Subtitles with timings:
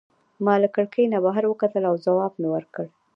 [0.45, 2.85] ما له کړکۍ نه بهر وکتل او ځواب مي ورکړ.